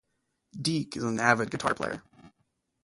Deek 0.59 0.97
is 0.97 1.03
an 1.03 1.19
avid 1.19 1.51
guitar 1.51 1.75
player. 1.75 2.01